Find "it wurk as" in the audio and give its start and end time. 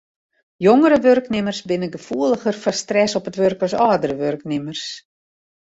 3.33-3.77